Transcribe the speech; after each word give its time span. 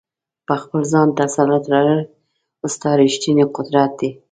په 0.47 0.55
خپل 0.61 0.81
ځان 0.91 1.07
تسلط 1.19 1.63
لرل، 1.73 2.01
ستا 2.73 2.89
ریښتنی 3.01 3.45
قدرت 3.55 3.91
دی. 3.99 4.09